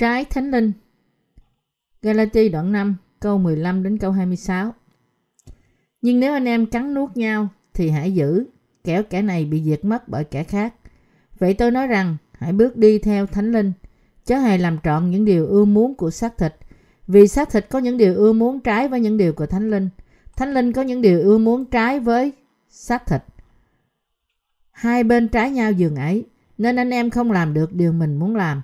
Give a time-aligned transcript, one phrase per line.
[0.00, 0.72] Trái Thánh Linh
[2.02, 4.74] Galati đoạn 5 câu 15 đến câu 26
[6.02, 8.44] Nhưng nếu anh em cắn nuốt nhau thì hãy giữ,
[8.84, 10.74] kẻo kẻ này bị diệt mất bởi kẻ khác.
[11.38, 13.72] Vậy tôi nói rằng hãy bước đi theo Thánh Linh,
[14.24, 16.54] chớ hề làm trọn những điều ưa muốn của xác thịt.
[17.06, 19.88] Vì xác thịt có những điều ưa muốn trái với những điều của Thánh Linh.
[20.36, 22.32] Thánh Linh có những điều ưa muốn trái với
[22.68, 23.22] xác thịt.
[24.70, 26.24] Hai bên trái nhau giường ấy,
[26.58, 28.62] nên anh em không làm được điều mình muốn làm.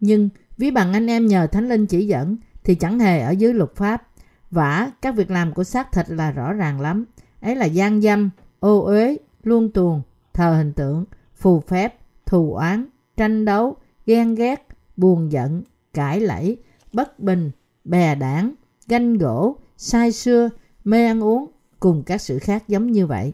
[0.00, 0.28] Nhưng
[0.60, 3.74] ví bằng anh em nhờ Thánh Linh chỉ dẫn thì chẳng hề ở dưới luật
[3.74, 4.02] pháp.
[4.50, 7.04] Vả, các việc làm của xác thịt là rõ ràng lắm.
[7.40, 11.04] Ấy là gian dâm, ô uế, luôn tuồng, thờ hình tượng,
[11.36, 11.94] phù phép,
[12.26, 13.76] thù oán, tranh đấu,
[14.06, 15.62] ghen ghét, buồn giận,
[15.94, 16.56] cãi lẫy,
[16.92, 17.50] bất bình,
[17.84, 18.52] bè đảng,
[18.88, 20.48] ganh gỗ, sai xưa,
[20.84, 23.32] mê ăn uống, cùng các sự khác giống như vậy.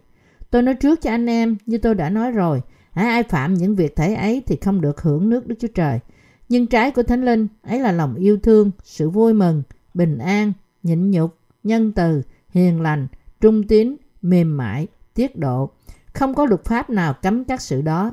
[0.51, 3.77] Tôi nói trước cho anh em, như tôi đã nói rồi, hãy ai phạm những
[3.77, 6.01] việc thể ấy thì không được hưởng nước Đức Chúa Trời.
[6.49, 9.63] Nhưng trái của Thánh Linh ấy là lòng yêu thương, sự vui mừng,
[9.95, 10.53] bình an,
[10.83, 13.07] nhịn nhục, nhân từ, hiền lành,
[13.41, 15.71] trung tín, mềm mại, tiết độ.
[16.13, 18.13] Không có luật pháp nào cấm các sự đó.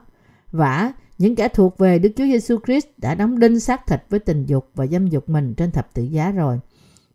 [0.52, 4.20] Vả, những kẻ thuộc về Đức Chúa Giêsu Christ đã đóng đinh xác thịt với
[4.20, 6.60] tình dục và dâm dục mình trên thập tự giá rồi.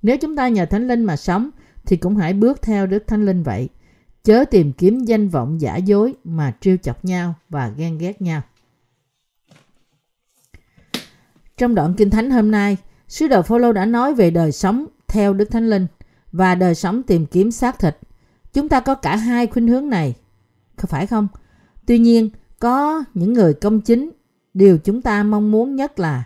[0.03, 1.51] Nếu chúng ta nhờ Thánh Linh mà sống,
[1.87, 3.69] thì cũng hãy bước theo Đức Thánh Linh vậy.
[4.25, 8.43] Chớ tìm kiếm danh vọng giả dối mà trêu chọc nhau và ghen ghét nhau.
[11.59, 12.77] Trong đoạn Kinh Thánh hôm nay,
[13.09, 15.87] Sứ đồ Phaolô đã nói về đời sống theo Đức Thánh Linh
[16.33, 17.97] và đời sống tìm kiếm xác thịt.
[18.53, 20.15] Chúng ta có cả hai khuynh hướng này,
[20.77, 21.29] phải không?
[21.87, 24.11] Tuy nhiên, có những người công chính,
[24.55, 26.25] điều chúng ta mong muốn nhất là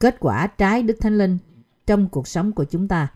[0.00, 1.38] kết quả trái Đức Thánh Linh
[1.86, 3.08] trong cuộc sống của chúng ta.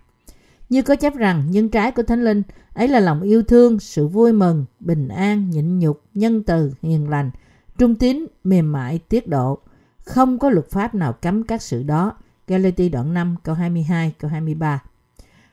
[0.69, 2.43] Như có chép rằng nhân trái của Thánh Linh
[2.75, 7.09] ấy là lòng yêu thương, sự vui mừng, bình an, nhịn nhục, nhân từ, hiền
[7.09, 7.31] lành,
[7.79, 9.59] trung tín, mềm mại, tiết độ.
[10.05, 12.13] Không có luật pháp nào cấm các sự đó.
[12.47, 14.83] Galati đoạn 5 câu 22 câu 23.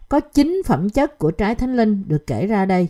[0.10, 2.88] Có chín phẩm chất của trái thánh linh được kể ra đây.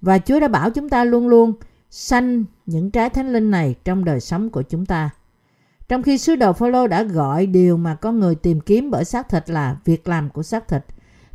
[0.00, 1.52] Và Chúa đã bảo chúng ta luôn luôn
[1.90, 5.10] sanh những trái thánh linh này trong đời sống của chúng ta.
[5.88, 9.28] Trong khi sứ đồ Phaolô đã gọi điều mà con người tìm kiếm bởi xác
[9.28, 10.84] thịt là việc làm của xác thịt,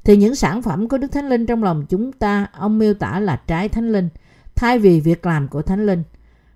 [0.03, 3.19] thì những sản phẩm của Đức Thánh Linh trong lòng chúng ta ông miêu tả
[3.19, 4.09] là trái thánh linh
[4.55, 6.03] thay vì việc làm của thánh linh.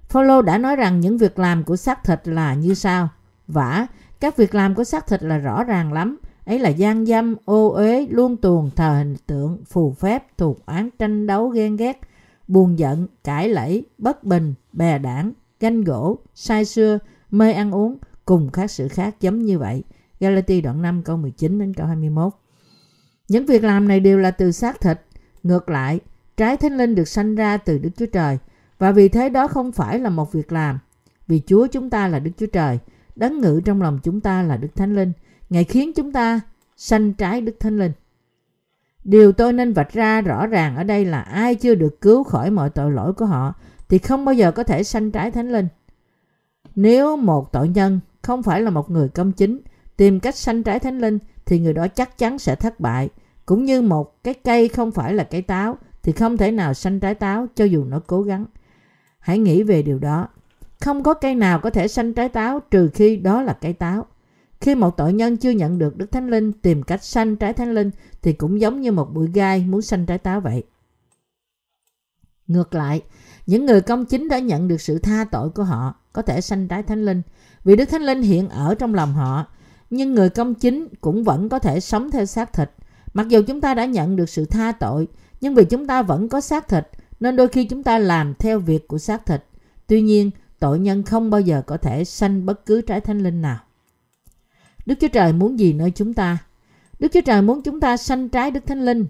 [0.09, 3.09] Paulo đã nói rằng những việc làm của xác thịt là như sau.
[3.47, 3.87] Vả,
[4.19, 6.17] các việc làm của xác thịt là rõ ràng lắm.
[6.45, 10.89] Ấy là gian dâm, ô uế, luôn tuồng, thờ hình tượng, phù phép, thuộc án,
[10.99, 11.99] tranh đấu, ghen ghét,
[12.47, 16.99] buồn giận, cãi lẫy, bất bình, bè đảng, ganh gỗ, sai xưa,
[17.31, 19.83] mê ăn uống, cùng các sự khác giống như vậy.
[20.19, 22.33] Galati đoạn 5 câu 19 đến câu 21.
[23.27, 25.01] Những việc làm này đều là từ xác thịt.
[25.43, 25.99] Ngược lại,
[26.37, 28.37] trái thánh linh được sanh ra từ Đức Chúa Trời
[28.79, 30.79] và vì thế đó không phải là một việc làm.
[31.27, 32.79] Vì Chúa chúng ta là Đức Chúa Trời,
[33.15, 35.11] đấng ngự trong lòng chúng ta là Đức Thánh Linh.
[35.49, 36.39] Ngài khiến chúng ta
[36.77, 37.91] sanh trái Đức Thánh Linh.
[39.03, 42.51] Điều tôi nên vạch ra rõ ràng ở đây là ai chưa được cứu khỏi
[42.51, 43.53] mọi tội lỗi của họ
[43.89, 45.67] thì không bao giờ có thể sanh trái Thánh Linh.
[46.75, 49.59] Nếu một tội nhân không phải là một người công chính
[49.97, 53.09] tìm cách sanh trái Thánh Linh thì người đó chắc chắn sẽ thất bại.
[53.45, 56.99] Cũng như một cái cây không phải là cây táo thì không thể nào sanh
[56.99, 58.45] trái táo cho dù nó cố gắng.
[59.27, 60.27] Hãy nghĩ về điều đó.
[60.79, 64.05] Không có cây nào có thể sanh trái táo trừ khi đó là cây táo.
[64.61, 67.73] Khi một tội nhân chưa nhận được Đức Thánh Linh tìm cách sanh trái Thánh
[67.73, 70.63] Linh thì cũng giống như một bụi gai muốn sanh trái táo vậy.
[72.47, 73.01] Ngược lại,
[73.47, 76.67] những người công chính đã nhận được sự tha tội của họ có thể sanh
[76.67, 77.21] trái Thánh Linh
[77.63, 79.45] vì Đức Thánh Linh hiện ở trong lòng họ.
[79.89, 82.71] Nhưng người công chính cũng vẫn có thể sống theo xác thịt.
[83.13, 85.07] Mặc dù chúng ta đã nhận được sự tha tội,
[85.41, 86.87] nhưng vì chúng ta vẫn có xác thịt
[87.19, 89.43] nên đôi khi chúng ta làm theo việc của xác thịt.
[89.87, 93.41] Tuy nhiên, tội nhân không bao giờ có thể sanh bất cứ trái thánh linh
[93.41, 93.59] nào.
[94.85, 96.37] Đức Chúa Trời muốn gì nơi chúng ta?
[96.99, 99.05] Đức Chúa Trời muốn chúng ta sanh trái Đức Thánh Linh.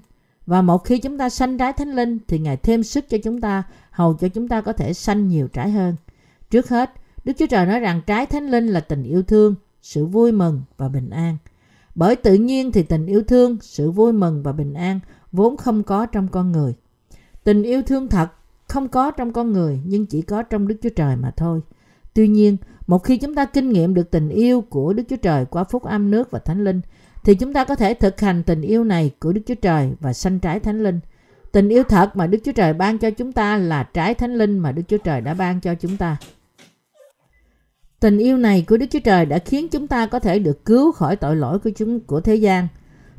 [0.46, 3.42] Và một khi chúng ta sanh trái Thánh Linh thì Ngài thêm sức cho chúng
[3.42, 5.96] ta, hầu cho chúng ta có thể sanh nhiều trái hơn.
[6.50, 6.94] Trước hết,
[7.24, 10.62] Đức Chúa Trời nói rằng trái Thánh Linh là tình yêu thương, sự vui mừng
[10.78, 11.38] và bình an.
[11.96, 15.00] Bởi tự nhiên thì tình yêu thương, sự vui mừng và bình an
[15.32, 16.74] vốn không có trong con người.
[17.48, 18.28] Tình yêu thương thật
[18.68, 21.62] không có trong con người nhưng chỉ có trong Đức Chúa Trời mà thôi.
[22.14, 22.58] Tuy nhiên,
[22.88, 25.84] một khi chúng ta kinh nghiệm được tình yêu của Đức Chúa Trời qua phúc
[25.84, 26.82] âm nước và Thánh Linh,
[27.24, 30.14] thì chúng ta có thể thực hành tình yêu này của Đức Chúa Trời và
[30.14, 31.00] sanh trái Thánh Linh.
[31.52, 34.60] Tình yêu thật mà Đức Chúa Trời ban cho chúng ta là trái Thánh Linh
[34.60, 36.18] mà Đức Chúa Trời đã ban cho chúng ta.
[38.00, 40.92] Tình yêu này của Đức Chúa Trời đã khiến chúng ta có thể được cứu
[40.92, 42.68] khỏi tội lỗi của chúng của thế gian.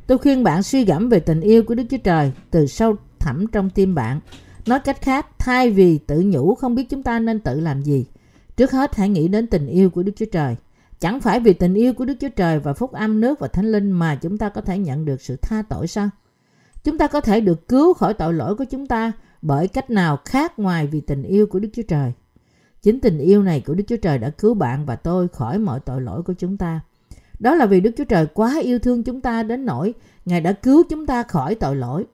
[0.07, 3.47] Tôi khuyên bạn suy gẫm về tình yêu của Đức Chúa Trời từ sâu thẳm
[3.47, 4.21] trong tim bạn.
[4.67, 8.07] Nói cách khác, thay vì tự nhủ không biết chúng ta nên tự làm gì,
[8.57, 10.57] trước hết hãy nghĩ đến tình yêu của Đức Chúa Trời.
[11.01, 13.73] Chẳng phải vì tình yêu của Đức Chúa Trời và phúc âm nước và thánh
[13.73, 16.11] linh mà chúng ta có thể nhận được sự tha tội sao?
[16.85, 19.13] Chúng ta có thể được cứu khỏi tội lỗi của chúng ta
[19.43, 22.13] bởi cách nào khác ngoài vì tình yêu của Đức Chúa Trời.
[22.83, 25.81] Chính tình yêu này của Đức Chúa Trời đã cứu bạn và tôi khỏi mọi
[25.81, 26.81] tội lỗi của chúng ta.
[27.39, 29.95] Đó là vì Đức Chúa Trời quá yêu thương chúng ta đến nỗi
[30.25, 32.07] Ngài đã cứu chúng ta khỏi tội lỗi.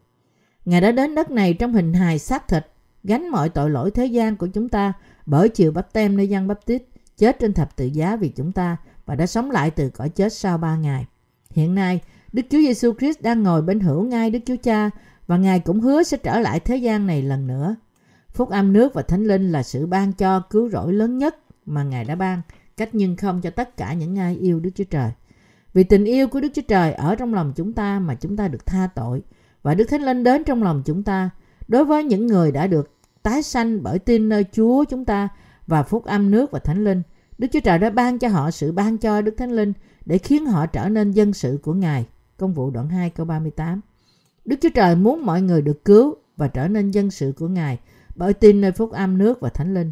[0.64, 2.66] Ngài đã đến đất này trong hình hài xác thịt,
[3.04, 4.92] gánh mọi tội lỗi thế gian của chúng ta
[5.26, 6.82] bởi chiều bắp tem nơi dân bắp tít,
[7.16, 8.76] chết trên thập tự giá vì chúng ta
[9.06, 11.06] và đã sống lại từ cõi chết sau ba ngày.
[11.50, 12.00] Hiện nay,
[12.32, 14.90] Đức Chúa Giêsu Christ đang ngồi bên hữu ngai Đức Chúa Cha
[15.26, 17.76] và Ngài cũng hứa sẽ trở lại thế gian này lần nữa.
[18.28, 21.82] Phúc âm nước và Thánh Linh là sự ban cho cứu rỗi lớn nhất mà
[21.82, 22.42] Ngài đã ban,
[22.76, 25.10] cách nhưng không cho tất cả những ai yêu Đức Chúa Trời.
[25.74, 28.48] Vì tình yêu của Đức Chúa Trời ở trong lòng chúng ta mà chúng ta
[28.48, 29.22] được tha tội
[29.64, 31.30] và Đức Thánh Linh đến trong lòng chúng ta.
[31.68, 32.90] Đối với những người đã được
[33.22, 35.28] tái sanh bởi tin nơi Chúa chúng ta
[35.66, 37.02] và phúc âm nước và Thánh Linh,
[37.38, 39.72] Đức Chúa Trời đã ban cho họ sự ban cho Đức Thánh Linh
[40.04, 42.06] để khiến họ trở nên dân sự của Ngài.
[42.36, 43.80] Công vụ đoạn 2 câu 38
[44.44, 47.78] Đức Chúa Trời muốn mọi người được cứu và trở nên dân sự của Ngài
[48.16, 49.90] bởi tin nơi phúc âm nước và Thánh Linh.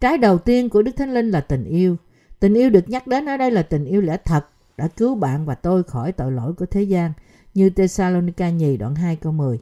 [0.00, 1.96] Trái đầu tiên của Đức Thánh Linh là tình yêu.
[2.40, 5.46] Tình yêu được nhắc đến ở đây là tình yêu lẽ thật đã cứu bạn
[5.46, 7.12] và tôi khỏi tội lỗi của thế gian
[7.54, 9.58] như Thessalonica nhì đoạn 2 câu 10.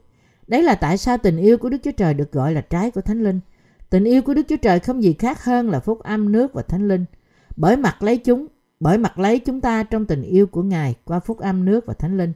[0.47, 3.01] Đấy là tại sao tình yêu của Đức Chúa Trời được gọi là trái của
[3.01, 3.41] Thánh Linh.
[3.91, 6.63] Tình yêu của Đức Chúa Trời không gì khác hơn là phúc âm nước và
[6.63, 7.05] Thánh Linh.
[7.57, 8.47] Bởi mặt lấy chúng,
[8.81, 11.95] bởi mặt lấy chúng ta trong tình yêu của Ngài qua phúc âm nước và
[11.95, 12.33] Thánh Linh.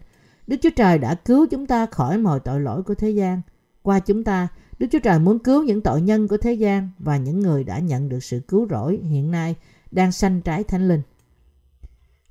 [0.47, 3.41] Đức Chúa Trời đã cứu chúng ta khỏi mọi tội lỗi của thế gian.
[3.83, 4.49] Qua chúng ta,
[4.79, 7.79] Đức Chúa Trời muốn cứu những tội nhân của thế gian và những người đã
[7.79, 9.57] nhận được sự cứu rỗi hiện nay
[9.91, 11.03] đang sanh trái thánh linh.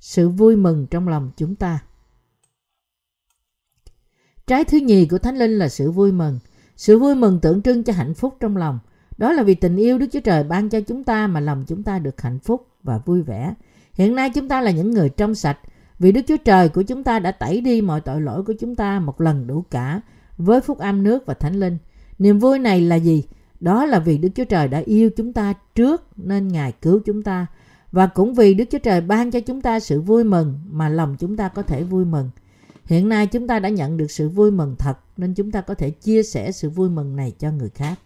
[0.00, 1.78] Sự vui mừng trong lòng chúng ta
[4.50, 6.38] Trái thứ nhì của thánh linh là sự vui mừng.
[6.76, 8.78] Sự vui mừng tượng trưng cho hạnh phúc trong lòng.
[9.18, 11.82] Đó là vì tình yêu Đức Chúa Trời ban cho chúng ta mà lòng chúng
[11.82, 13.54] ta được hạnh phúc và vui vẻ.
[13.94, 15.58] Hiện nay chúng ta là những người trong sạch,
[15.98, 18.76] vì Đức Chúa Trời của chúng ta đã tẩy đi mọi tội lỗi của chúng
[18.76, 20.00] ta một lần đủ cả
[20.38, 21.78] với phúc âm nước và thánh linh.
[22.18, 23.24] Niềm vui này là gì?
[23.60, 27.22] Đó là vì Đức Chúa Trời đã yêu chúng ta trước nên Ngài cứu chúng
[27.22, 27.46] ta.
[27.92, 31.16] Và cũng vì Đức Chúa Trời ban cho chúng ta sự vui mừng mà lòng
[31.18, 32.30] chúng ta có thể vui mừng.
[32.90, 35.74] Hiện nay chúng ta đã nhận được sự vui mừng thật, nên chúng ta có
[35.74, 37.98] thể chia sẻ sự vui mừng này cho người khác.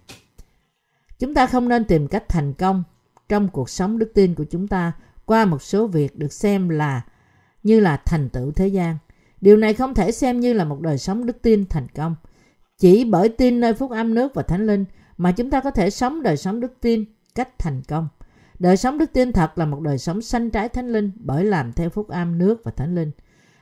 [1.18, 2.84] Chúng ta không nên tìm cách thành công
[3.28, 4.92] trong cuộc sống đức tin của chúng ta
[5.24, 7.02] qua một số việc được xem là
[7.62, 8.98] như là thành tựu thế gian.
[9.40, 12.16] Điều này không thể xem như là một đời sống đức tin thành công.
[12.78, 14.84] Chỉ bởi tin nơi phúc âm nước và thánh linh
[15.16, 17.04] mà chúng ta có thể sống đời sống đức tin
[17.34, 18.08] cách thành công.
[18.58, 21.72] Đời sống đức tin thật là một đời sống sanh trái thánh linh bởi làm
[21.72, 23.10] theo phúc âm nước và thánh linh.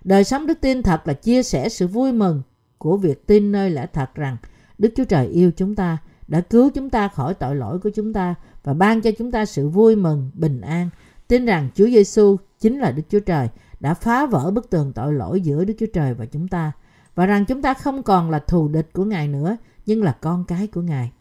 [0.04, 2.42] Đời sống đức tin thật là chia sẻ sự vui mừng
[2.78, 4.36] của việc tin nơi lẽ thật rằng
[4.78, 8.12] Đức Chúa Trời yêu chúng ta, đã cứu chúng ta khỏi tội lỗi của chúng
[8.12, 8.34] ta
[8.64, 10.90] và ban cho chúng ta sự vui mừng, bình an.
[11.28, 13.48] Tin rằng Chúa Giêsu chính là Đức Chúa Trời
[13.80, 16.72] đã phá vỡ bức tường tội lỗi giữa Đức Chúa Trời và chúng ta
[17.14, 19.56] và rằng chúng ta không còn là thù địch của Ngài nữa
[19.86, 21.12] nhưng là con cái của Ngài.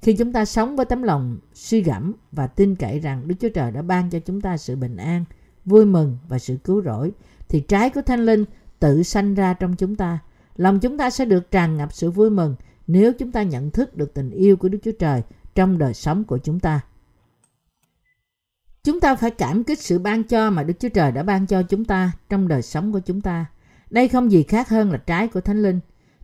[0.00, 3.48] Khi chúng ta sống với tấm lòng suy gẫm và tin cậy rằng Đức Chúa
[3.48, 5.24] Trời đã ban cho chúng ta sự bình an,
[5.64, 7.12] vui mừng và sự cứu rỗi,
[7.52, 8.44] thì trái của Thánh Linh
[8.80, 10.18] tự sanh ra trong chúng ta.
[10.56, 12.56] Lòng chúng ta sẽ được tràn ngập sự vui mừng
[12.86, 15.22] nếu chúng ta nhận thức được tình yêu của Đức Chúa Trời
[15.54, 16.80] trong đời sống của chúng ta.
[18.84, 21.62] Chúng ta phải cảm kích sự ban cho mà Đức Chúa Trời đã ban cho
[21.62, 23.46] chúng ta trong đời sống của chúng ta.
[23.90, 25.80] Đây không gì khác hơn là trái của Thánh Linh.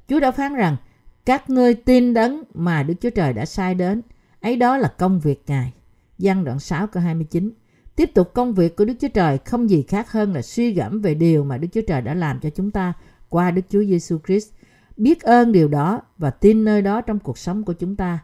[0.08, 0.76] Chúa đã phán rằng,
[1.24, 4.02] các ngươi tin đấng mà Đức Chúa Trời đã sai đến,
[4.40, 5.72] ấy đó là công việc Ngài.
[6.18, 7.50] Giăng đoạn 6 câu 29
[7.98, 11.00] Tiếp tục công việc của Đức Chúa Trời không gì khác hơn là suy gẫm
[11.00, 12.92] về điều mà Đức Chúa Trời đã làm cho chúng ta
[13.28, 14.48] qua Đức Chúa Giêsu Christ.
[14.96, 18.18] Biết ơn điều đó và tin nơi đó trong cuộc sống của chúng ta.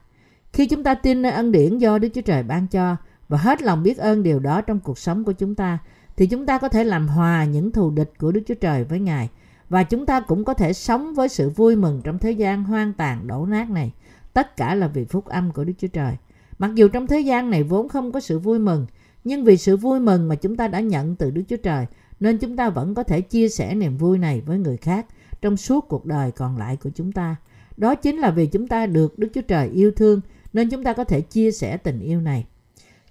[0.52, 2.96] Khi chúng ta tin nơi ân điển do Đức Chúa Trời ban cho
[3.28, 5.78] và hết lòng biết ơn điều đó trong cuộc sống của chúng ta,
[6.16, 9.00] thì chúng ta có thể làm hòa những thù địch của Đức Chúa Trời với
[9.00, 9.30] Ngài
[9.68, 12.92] và chúng ta cũng có thể sống với sự vui mừng trong thế gian hoang
[12.92, 13.92] tàn đổ nát này.
[14.32, 16.16] Tất cả là vì phúc âm của Đức Chúa Trời.
[16.58, 18.86] Mặc dù trong thế gian này vốn không có sự vui mừng,
[19.24, 21.86] nhưng vì sự vui mừng mà chúng ta đã nhận từ Đức Chúa Trời,
[22.20, 25.06] nên chúng ta vẫn có thể chia sẻ niềm vui này với người khác
[25.42, 27.36] trong suốt cuộc đời còn lại của chúng ta.
[27.76, 30.20] Đó chính là vì chúng ta được Đức Chúa Trời yêu thương
[30.52, 32.46] nên chúng ta có thể chia sẻ tình yêu này.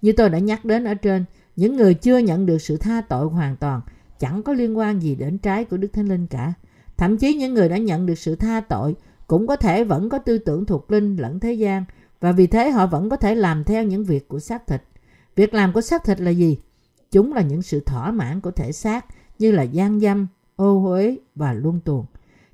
[0.01, 3.25] Như tôi đã nhắc đến ở trên, những người chưa nhận được sự tha tội
[3.25, 3.81] hoàn toàn
[4.19, 6.53] chẳng có liên quan gì đến trái của Đức Thánh Linh cả.
[6.97, 8.95] Thậm chí những người đã nhận được sự tha tội
[9.27, 11.85] cũng có thể vẫn có tư tưởng thuộc linh lẫn thế gian
[12.19, 14.81] và vì thế họ vẫn có thể làm theo những việc của xác thịt.
[15.35, 16.57] Việc làm của xác thịt là gì?
[17.11, 19.05] Chúng là những sự thỏa mãn của thể xác
[19.39, 22.05] như là gian dâm, ô uế và luân tuồng.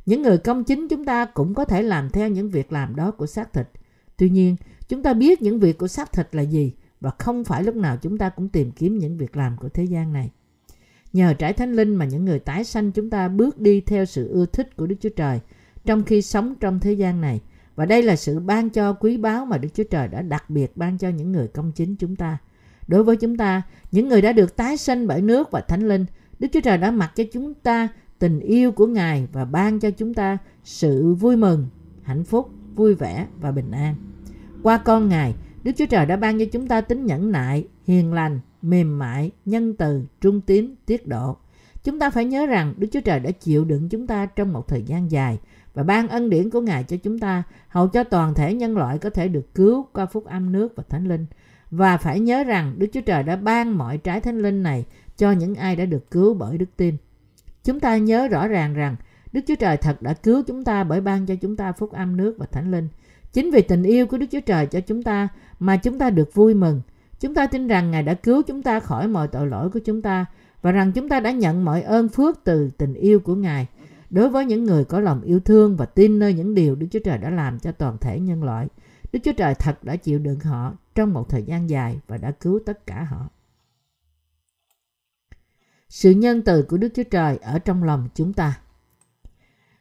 [0.06, 3.12] Những người công chính chúng ta cũng có thể làm theo những việc làm đó
[3.12, 3.70] của xác thịt.
[4.18, 4.56] Tuy nhiên,
[4.88, 7.98] chúng ta biết những việc của xác thịt là gì và không phải lúc nào
[7.98, 10.32] chúng ta cũng tìm kiếm những việc làm của thế gian này.
[11.14, 14.28] Nhờ trải thánh linh mà những người tái sanh chúng ta bước đi theo sự
[14.28, 15.40] ưa thích của Đức Chúa Trời
[15.86, 17.42] trong khi sống trong thế gian này.
[17.76, 20.78] Và đây là sự ban cho quý báu mà Đức Chúa Trời đã đặc biệt
[20.78, 22.38] ban cho những người công chính chúng ta.
[22.90, 26.06] Đối với chúng ta, những người đã được tái sanh bởi nước và thánh linh,
[26.40, 27.88] Đức Chúa Trời đã mặc cho chúng ta
[28.20, 31.68] tình yêu của Ngài và ban cho chúng ta sự vui mừng,
[32.04, 33.96] hạnh phúc, vui vẻ và bình an.
[34.64, 38.14] Qua con Ngài, Đức Chúa Trời đã ban cho chúng ta tính nhẫn nại, hiền
[38.14, 41.38] lành, mềm mại, nhân từ, trung tín, tiết độ.
[41.84, 44.68] Chúng ta phải nhớ rằng Đức Chúa Trời đã chịu đựng chúng ta trong một
[44.68, 45.40] thời gian dài
[45.74, 48.98] và ban ân điển của Ngài cho chúng ta hầu cho toàn thể nhân loại
[48.98, 51.26] có thể được cứu qua phúc âm nước và thánh linh.
[51.72, 54.86] Và phải nhớ rằng Đức Chúa Trời đã ban mọi trái thánh linh này
[55.18, 56.98] cho những ai đã được cứu bởi đức tin.
[57.64, 58.96] Chúng ta nhớ rõ ràng rằng
[59.32, 62.18] Đức Chúa Trời thật đã cứu chúng ta bởi ban cho chúng ta phúc âm
[62.18, 62.88] nước và thánh linh.
[63.34, 65.28] Chính vì tình yêu của Đức Chúa Trời cho chúng ta
[65.60, 66.82] mà chúng ta được vui mừng.
[67.20, 70.02] Chúng ta tin rằng Ngài đã cứu chúng ta khỏi mọi tội lỗi của chúng
[70.02, 70.26] ta
[70.62, 73.68] và rằng chúng ta đã nhận mọi ơn phước từ tình yêu của Ngài.
[74.10, 77.00] Đối với những người có lòng yêu thương và tin nơi những điều Đức Chúa
[77.06, 78.68] Trời đã làm cho toàn thể nhân loại,
[79.12, 82.32] Đức Chúa Trời thật đã chịu đựng họ trong một thời gian dài và đã
[82.32, 83.30] cứu tất cả họ.
[85.90, 88.62] Sự nhân từ của Đức Chúa Trời ở trong lòng chúng ta.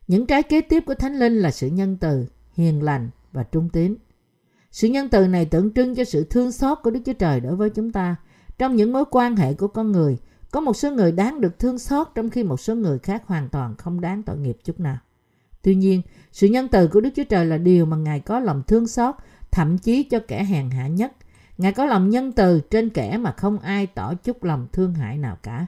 [0.07, 3.69] Những trái kế tiếp của Thánh Linh là sự nhân từ, hiền lành và trung
[3.69, 3.97] tín.
[4.71, 7.57] Sự nhân từ này tượng trưng cho sự thương xót của Đức Chúa Trời đối
[7.57, 8.17] với chúng ta.
[8.59, 10.19] Trong những mối quan hệ của con người,
[10.51, 13.49] có một số người đáng được thương xót trong khi một số người khác hoàn
[13.49, 14.99] toàn không đáng tội nghiệp chút nào.
[15.69, 18.63] Tuy nhiên, sự nhân từ của Đức Chúa Trời là điều mà Ngài có lòng
[18.67, 19.15] thương xót,
[19.51, 21.13] thậm chí cho kẻ hèn hạ nhất.
[21.59, 25.19] Ngài có lòng nhân từ trên kẻ mà không ai tỏ chút lòng thương hại
[25.19, 25.67] nào cả.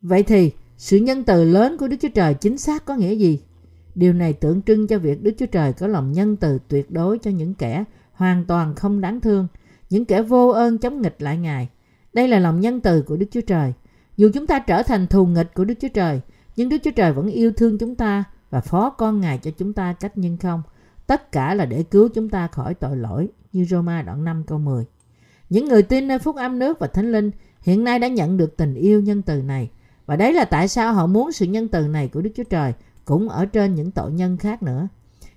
[0.00, 3.40] Vậy thì, sự nhân từ lớn của Đức Chúa Trời chính xác có nghĩa gì?
[3.94, 7.18] Điều này tượng trưng cho việc Đức Chúa Trời có lòng nhân từ tuyệt đối
[7.18, 9.46] cho những kẻ hoàn toàn không đáng thương,
[9.90, 11.68] những kẻ vô ơn chống nghịch lại Ngài.
[12.12, 13.72] Đây là lòng nhân từ của Đức Chúa Trời.
[14.16, 16.20] Dù chúng ta trở thành thù nghịch của Đức Chúa Trời,
[16.58, 19.72] nhưng Đức Chúa Trời vẫn yêu thương chúng ta và phó con Ngài cho chúng
[19.72, 20.62] ta cách nhân không.
[21.06, 24.58] Tất cả là để cứu chúng ta khỏi tội lỗi, như Roma đoạn 5 câu
[24.58, 24.84] 10.
[25.50, 27.30] Những người tin nơi phúc âm nước và thánh linh
[27.62, 29.70] hiện nay đã nhận được tình yêu nhân từ này.
[30.06, 32.72] Và đấy là tại sao họ muốn sự nhân từ này của Đức Chúa Trời
[33.04, 34.88] cũng ở trên những tội nhân khác nữa.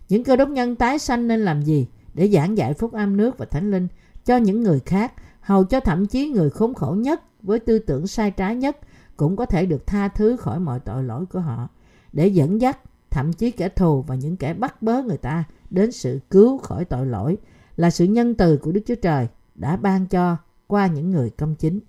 [0.09, 3.37] Những cơ đốc nhân tái sanh nên làm gì để giảng dạy phúc âm nước
[3.37, 3.87] và thánh linh
[4.25, 8.07] cho những người khác, hầu cho thậm chí người khốn khổ nhất với tư tưởng
[8.07, 8.77] sai trái nhất
[9.17, 11.67] cũng có thể được tha thứ khỏi mọi tội lỗi của họ,
[12.13, 15.91] để dẫn dắt thậm chí kẻ thù và những kẻ bắt bớ người ta đến
[15.91, 17.37] sự cứu khỏi tội lỗi
[17.75, 20.37] là sự nhân từ của Đức Chúa Trời đã ban cho
[20.67, 21.79] qua những người công chính.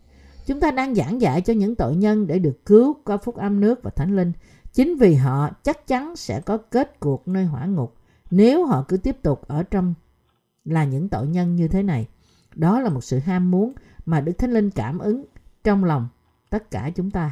[0.46, 3.60] Chúng ta đang giảng dạy cho những tội nhân để được cứu qua phúc âm
[3.60, 4.32] nước và thánh linh
[4.72, 7.94] Chính vì họ chắc chắn sẽ có kết cuộc nơi hỏa ngục
[8.30, 9.94] nếu họ cứ tiếp tục ở trong
[10.64, 12.08] là những tội nhân như thế này.
[12.54, 13.72] Đó là một sự ham muốn
[14.06, 15.24] mà Đức Thánh Linh cảm ứng
[15.64, 16.08] trong lòng
[16.52, 17.30] tất cả chúng ta.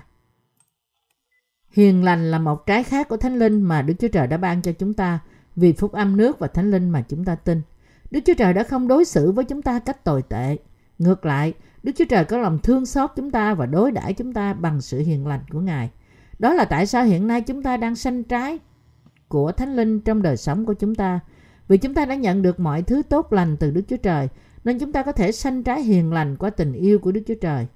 [1.71, 4.63] Hiền lành là một trái khác của Thánh Linh mà Đức Chúa Trời đã ban
[4.63, 5.19] cho chúng ta
[5.57, 7.63] vì phúc âm nước và Thánh Linh mà chúng ta tin.
[8.11, 10.57] Đức Chúa Trời đã không đối xử với chúng ta cách tồi tệ.
[10.99, 14.33] Ngược lại, Đức Chúa Trời có lòng thương xót chúng ta và đối đãi chúng
[14.33, 15.91] ta bằng sự hiền lành của Ngài.
[16.39, 18.59] Đó là tại sao hiện nay chúng ta đang sanh trái
[19.29, 21.21] của Thánh Linh trong đời sống của chúng ta.
[21.69, 24.29] Vì chúng ta đã nhận được mọi thứ tốt lành từ Đức Chúa Trời,
[24.65, 27.35] nên chúng ta có thể sanh trái hiền lành qua tình yêu của Đức Chúa
[27.41, 27.67] Trời.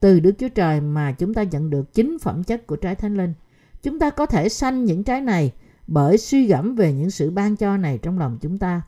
[0.00, 3.16] Từ Đức Chúa Trời mà chúng ta nhận được chính phẩm chất của trái Thánh
[3.16, 3.34] Linh.
[3.82, 5.52] Chúng ta có thể sanh những trái này
[5.86, 8.82] bởi suy gẫm về những sự ban cho này trong lòng chúng ta.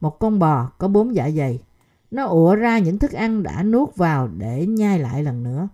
[0.00, 1.62] Một con bò có bốn dạ dày,
[2.10, 5.68] nó ủa ra những thức ăn đã nuốt vào để nhai lại lần nữa.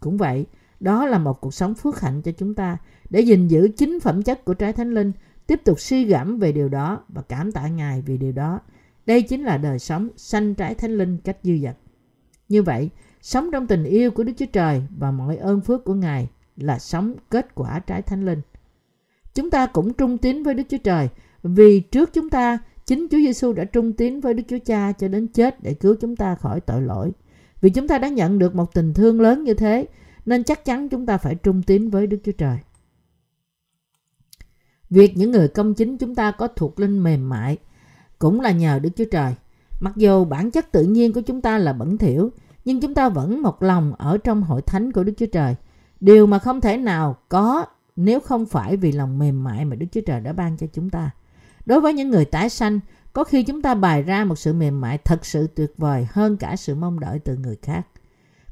[0.00, 0.46] Cũng vậy,
[0.80, 2.78] đó là một cuộc sống phước hạnh cho chúng ta
[3.10, 5.12] để gìn giữ chính phẩm chất của trái thánh linh,
[5.46, 8.60] tiếp tục suy gẫm về điều đó và cảm tạ Ngài vì điều đó.
[9.06, 11.76] Đây chính là đời sống sanh trái thánh linh cách dư dật.
[12.48, 12.90] Như vậy,
[13.22, 16.78] sống trong tình yêu của Đức Chúa Trời và mọi ơn phước của Ngài là
[16.78, 18.40] sống kết quả trái thánh linh.
[19.34, 21.08] Chúng ta cũng trung tín với Đức Chúa Trời
[21.42, 25.08] vì trước chúng ta chính Chúa Giêsu đã trung tín với Đức Chúa Cha cho
[25.08, 27.12] đến chết để cứu chúng ta khỏi tội lỗi.
[27.60, 29.86] Vì chúng ta đã nhận được một tình thương lớn như thế
[30.26, 32.58] nên chắc chắn chúng ta phải trung tín với Đức Chúa Trời.
[34.90, 37.56] Việc những người công chính chúng ta có thuộc linh mềm mại
[38.18, 39.34] cũng là nhờ Đức Chúa Trời.
[39.80, 42.30] Mặc dù bản chất tự nhiên của chúng ta là bẩn thỉu,
[42.64, 45.56] nhưng chúng ta vẫn một lòng ở trong hội thánh của Đức Chúa Trời.
[46.00, 47.64] Điều mà không thể nào có
[47.96, 50.90] nếu không phải vì lòng mềm mại mà Đức Chúa Trời đã ban cho chúng
[50.90, 51.10] ta.
[51.66, 52.80] Đối với những người tái sanh,
[53.12, 56.36] có khi chúng ta bày ra một sự mềm mại thật sự tuyệt vời hơn
[56.36, 57.86] cả sự mong đợi từ người khác.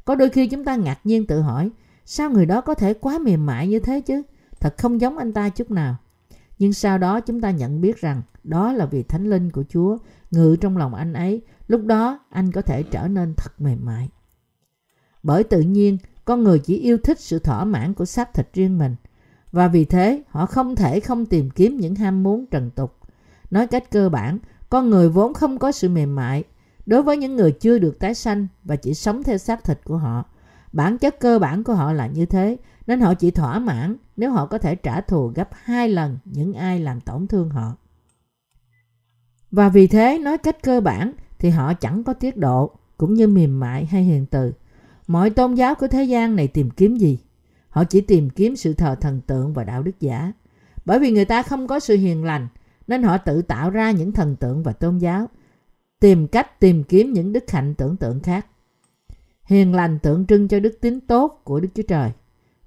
[0.04, 1.70] Có đôi khi chúng ta ngạc nhiên tự hỏi,
[2.04, 4.22] sao người đó có thể quá mềm mại như thế chứ?
[4.60, 5.96] Thật không giống anh ta chút nào.
[6.60, 9.98] Nhưng sau đó chúng ta nhận biết rằng đó là vì thánh linh của Chúa
[10.30, 11.42] ngự trong lòng anh ấy.
[11.68, 14.08] Lúc đó anh có thể trở nên thật mềm mại.
[15.22, 18.78] Bởi tự nhiên, con người chỉ yêu thích sự thỏa mãn của xác thịt riêng
[18.78, 18.96] mình.
[19.52, 22.96] Và vì thế, họ không thể không tìm kiếm những ham muốn trần tục.
[23.50, 24.38] Nói cách cơ bản,
[24.68, 26.44] con người vốn không có sự mềm mại.
[26.86, 29.96] Đối với những người chưa được tái sanh và chỉ sống theo xác thịt của
[29.96, 30.24] họ,
[30.72, 34.30] bản chất cơ bản của họ là như thế, nên họ chỉ thỏa mãn nếu
[34.30, 37.76] họ có thể trả thù gấp hai lần những ai làm tổn thương họ.
[39.50, 43.28] Và vì thế, nói cách cơ bản thì họ chẳng có tiết độ, cũng như
[43.28, 44.52] mềm mại hay hiền từ.
[45.06, 47.18] Mọi tôn giáo của thế gian này tìm kiếm gì?
[47.68, 50.32] Họ chỉ tìm kiếm sự thờ thần tượng và đạo đức giả.
[50.84, 52.48] Bởi vì người ta không có sự hiền lành,
[52.86, 55.28] nên họ tự tạo ra những thần tượng và tôn giáo,
[56.00, 58.46] tìm cách tìm kiếm những đức hạnh tưởng tượng khác.
[59.50, 62.10] Hiền lành tượng trưng cho đức tính tốt của Đức Chúa Trời.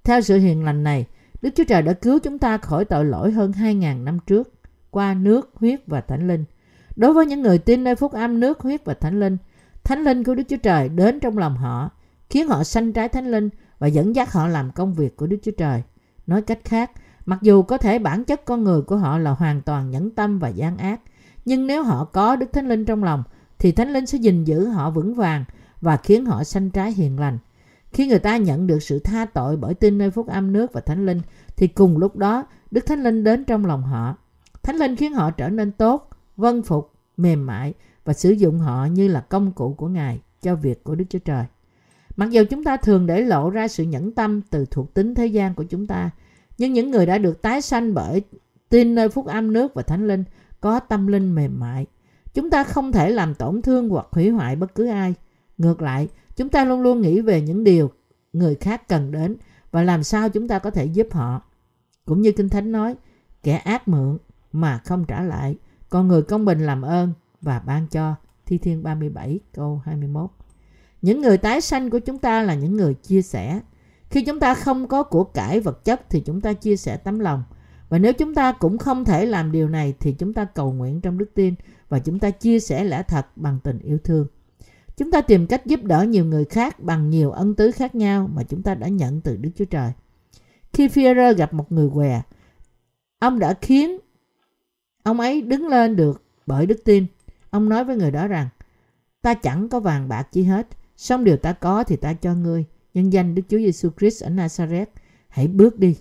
[0.04, 1.06] Theo sự hiền lành này,
[1.42, 4.54] Đức Chúa Trời đã cứu chúng ta khỏi tội lỗi hơn 2.000 năm trước
[4.92, 6.46] qua nước, huyết và thánh linh.
[6.96, 9.38] Đối với những người tin nơi phúc âm nước, huyết và thánh linh,
[9.84, 11.90] thánh linh của Đức Chúa Trời đến trong lòng họ,
[12.30, 13.50] khiến họ sanh trái thánh linh
[13.80, 15.84] và dẫn dắt họ làm công việc của Đức Chúa Trời.
[16.28, 16.92] Nói cách khác,
[17.26, 20.40] mặc dù có thể bản chất con người của họ là hoàn toàn nhẫn tâm
[20.40, 21.02] và gian ác,
[21.46, 23.24] nhưng nếu họ có Đức Thánh Linh trong lòng,
[23.60, 25.46] thì Thánh Linh sẽ gìn giữ họ vững vàng
[25.84, 27.38] và khiến họ sanh trái hiền lành.
[27.92, 30.82] Khi người ta nhận được sự tha tội bởi tin nơi phúc âm nước và
[30.82, 31.22] Thánh Linh,
[31.56, 34.16] thì cùng lúc đó Đức Thánh Linh đến trong lòng họ.
[34.64, 37.74] Thánh Linh khiến họ trở nên tốt, vân phục, mềm mại
[38.06, 41.20] và sử dụng họ như là công cụ của Ngài cho việc của Đức Chúa
[41.20, 41.46] Trời.
[42.16, 45.26] Mặc dù chúng ta thường để lộ ra sự nhẫn tâm từ thuộc tính thế
[45.26, 46.10] gian của chúng ta,
[46.58, 48.22] nhưng những người đã được tái sanh bởi
[48.70, 50.24] tin nơi phúc âm nước và thánh linh
[50.62, 51.86] có tâm linh mềm mại.
[52.34, 55.14] Chúng ta không thể làm tổn thương hoặc hủy hoại bất cứ ai.
[55.58, 57.92] Ngược lại, chúng ta luôn luôn nghĩ về những điều
[58.34, 59.36] người khác cần đến
[59.72, 61.42] và làm sao chúng ta có thể giúp họ.
[62.06, 62.96] Cũng như Kinh Thánh nói,
[63.44, 64.18] kẻ ác mượn
[64.52, 65.58] mà không trả lại,
[65.90, 68.16] còn người công bình làm ơn và ban cho.
[68.46, 70.30] Thi Thiên 37 câu 21
[71.04, 73.60] những người tái sanh của chúng ta là những người chia sẻ.
[74.10, 77.20] Khi chúng ta không có của cải vật chất thì chúng ta chia sẻ tấm
[77.20, 77.44] lòng.
[77.90, 81.02] Và nếu chúng ta cũng không thể làm điều này thì chúng ta cầu nguyện
[81.02, 81.56] trong đức tin
[81.90, 84.28] và chúng ta chia sẻ lẽ thật bằng tình yêu thương.
[84.98, 88.30] Chúng ta tìm cách giúp đỡ nhiều người khác bằng nhiều ân tứ khác nhau
[88.34, 89.92] mà chúng ta đã nhận từ Đức Chúa Trời.
[90.74, 92.22] Khi Führer gặp một người què,
[93.20, 93.98] ông đã khiến
[95.04, 97.06] ông ấy đứng lên được bởi đức tin.
[97.50, 98.48] Ông nói với người đó rằng,
[99.22, 102.66] ta chẳng có vàng bạc chi hết, Xong điều ta có thì ta cho ngươi.
[102.94, 104.86] Nhân danh Đức Chúa Giêsu Christ ở Nazareth.
[105.28, 105.96] Hãy bước đi.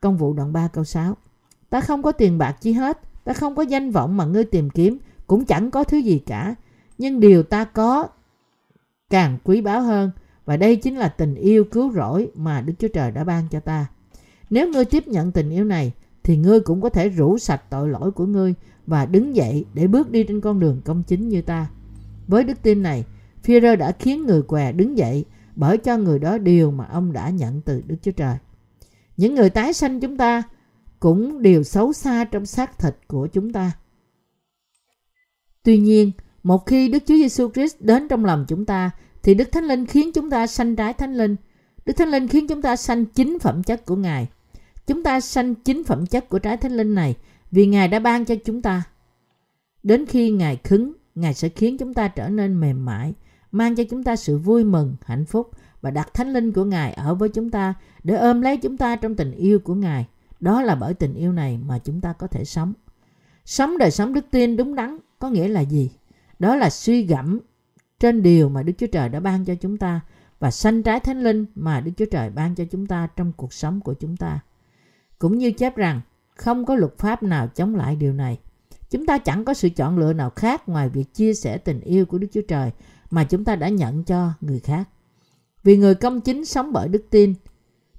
[0.00, 1.16] Công vụ đoạn 3 câu 6.
[1.70, 3.00] Ta không có tiền bạc chi hết.
[3.24, 4.98] Ta không có danh vọng mà ngươi tìm kiếm.
[5.26, 6.54] Cũng chẳng có thứ gì cả.
[6.98, 8.08] Nhưng điều ta có
[9.10, 10.10] càng quý báu hơn.
[10.44, 13.60] Và đây chính là tình yêu cứu rỗi mà Đức Chúa Trời đã ban cho
[13.60, 13.86] ta.
[14.50, 17.88] Nếu ngươi tiếp nhận tình yêu này thì ngươi cũng có thể rủ sạch tội
[17.88, 18.54] lỗi của ngươi
[18.86, 21.66] và đứng dậy để bước đi trên con đường công chính như ta.
[22.26, 23.04] Với đức tin này,
[23.44, 25.24] Führer đã khiến người què đứng dậy
[25.56, 28.36] bởi cho người đó điều mà ông đã nhận từ Đức Chúa Trời.
[29.16, 30.42] Những người tái sanh chúng ta
[31.00, 33.72] cũng đều xấu xa trong xác thịt của chúng ta.
[35.62, 38.90] Tuy nhiên, một khi Đức Chúa Giêsu Christ đến trong lòng chúng ta,
[39.22, 41.36] thì Đức Thánh Linh khiến chúng ta sanh trái Thánh Linh.
[41.86, 44.28] Đức Thánh Linh khiến chúng ta sanh chính phẩm chất của Ngài.
[44.86, 47.16] Chúng ta sanh chính phẩm chất của trái Thánh Linh này
[47.50, 48.82] vì Ngài đã ban cho chúng ta.
[49.82, 53.14] Đến khi Ngài cứng, Ngài sẽ khiến chúng ta trở nên mềm mại,
[53.52, 56.92] mang cho chúng ta sự vui mừng, hạnh phúc và đặt thánh linh của Ngài
[56.92, 57.74] ở với chúng ta
[58.04, 60.06] để ôm lấy chúng ta trong tình yêu của Ngài.
[60.40, 62.72] Đó là bởi tình yêu này mà chúng ta có thể sống.
[63.44, 65.90] Sống đời sống đức tin đúng đắn có nghĩa là gì?
[66.38, 67.40] Đó là suy gẫm
[68.00, 70.00] trên điều mà Đức Chúa Trời đã ban cho chúng ta
[70.38, 73.52] và sanh trái thánh linh mà Đức Chúa Trời ban cho chúng ta trong cuộc
[73.52, 74.40] sống của chúng ta.
[75.18, 76.00] Cũng như chép rằng
[76.34, 78.38] không có luật pháp nào chống lại điều này.
[78.90, 82.06] Chúng ta chẳng có sự chọn lựa nào khác ngoài việc chia sẻ tình yêu
[82.06, 82.70] của Đức Chúa Trời
[83.10, 84.88] mà chúng ta đã nhận cho người khác.
[85.64, 87.34] Vì người công chính sống bởi đức tin,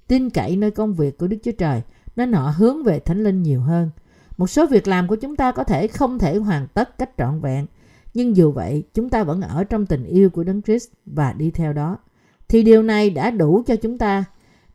[0.06, 1.82] tin cậy nơi công việc của Đức Chúa Trời,
[2.16, 3.90] nên họ hướng về Thánh Linh nhiều hơn.
[4.36, 7.40] Một số việc làm của chúng ta có thể không thể hoàn tất cách trọn
[7.40, 7.66] vẹn,
[8.14, 11.50] nhưng dù vậy chúng ta vẫn ở trong tình yêu của Đấng Christ và đi
[11.50, 11.98] theo đó.
[12.48, 14.24] Thì điều này đã đủ cho chúng ta.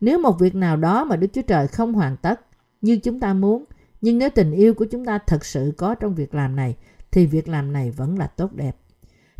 [0.00, 2.40] Nếu một việc nào đó mà Đức Chúa Trời không hoàn tất
[2.80, 3.64] như chúng ta muốn,
[4.00, 6.76] nhưng nếu tình yêu của chúng ta thật sự có trong việc làm này,
[7.10, 8.76] thì việc làm này vẫn là tốt đẹp.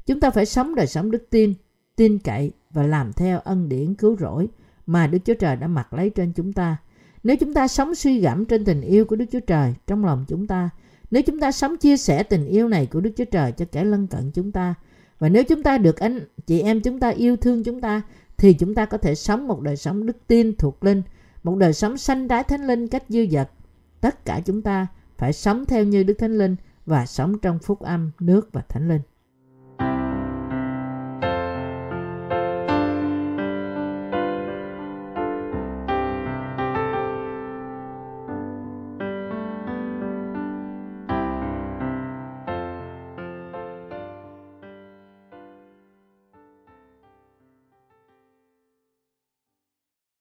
[0.07, 1.55] Chúng ta phải sống đời sống đức tin,
[1.97, 4.49] tin cậy và làm theo ân điển cứu rỗi
[4.87, 6.77] mà Đức Chúa Trời đã mặc lấy trên chúng ta.
[7.23, 10.25] Nếu chúng ta sống suy gẫm trên tình yêu của Đức Chúa Trời trong lòng
[10.29, 10.71] chúng ta,
[11.11, 13.85] nếu chúng ta sống chia sẻ tình yêu này của Đức Chúa Trời cho kẻ
[13.85, 14.75] lân cận chúng ta,
[15.19, 18.03] và nếu chúng ta được anh chị em chúng ta yêu thương chúng ta,
[18.37, 21.03] thì chúng ta có thể sống một đời sống đức tin thuộc linh,
[21.43, 23.51] một đời sống sanh trái thánh linh cách dư dật.
[24.01, 24.87] Tất cả chúng ta
[25.19, 28.89] phải sống theo như Đức Thánh Linh và sống trong phúc âm, nước và thánh
[28.89, 29.01] linh.